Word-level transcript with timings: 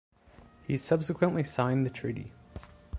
He 0.65 0.77
subsequently 0.79 1.43
signed 1.43 1.85
the 1.85 1.91
treaty. 1.91 2.31